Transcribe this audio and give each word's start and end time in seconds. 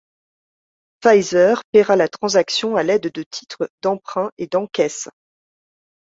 Pfizer 1.03 1.61
paiera 1.71 1.95
la 1.95 2.07
transaction 2.07 2.75
à 2.75 2.81
l'aide 2.81 3.11
de 3.11 3.21
titres, 3.21 3.69
d'emprunts 3.83 4.31
et 4.39 4.47
d'encaisse. 4.47 5.09